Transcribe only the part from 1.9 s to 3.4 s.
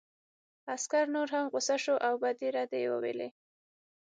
او بدې ردې یې وویلې